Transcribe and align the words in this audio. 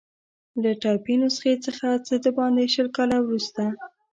له 0.61 0.71
ټایپي 0.81 1.15
نسخې 1.21 1.53
څخه 1.65 1.87
څه 2.07 2.29
باندې 2.37 2.63
شل 2.73 2.87
کاله 2.97 3.17
وروسته. 3.21 3.63